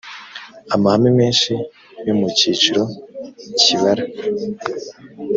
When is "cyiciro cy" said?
2.37-3.67